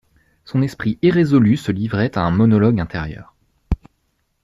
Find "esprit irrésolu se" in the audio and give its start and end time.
0.63-1.71